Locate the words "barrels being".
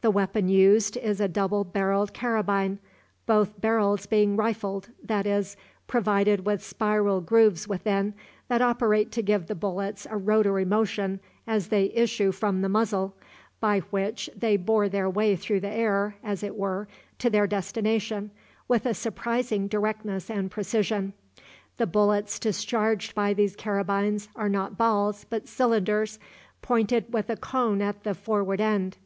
3.60-4.34